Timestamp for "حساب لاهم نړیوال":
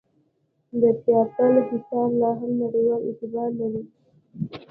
1.69-3.01